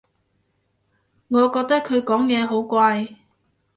[1.27, 3.07] 我覺得佢講嘢好怪